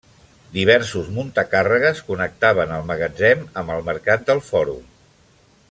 [0.53, 4.89] Diversos muntacàrregues connectaven el magatzem amb el mercat del fòrum.